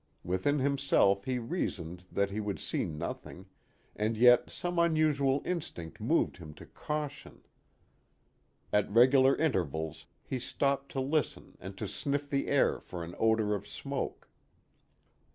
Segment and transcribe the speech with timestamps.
[0.23, 3.45] Within himself he reasoned that he would see nothing,
[3.95, 7.43] and yet some unusual instinct moved him to caution.
[8.73, 13.53] At regular intervals he stopped to listen and to sniff the air for an odor
[13.53, 14.27] of smoke.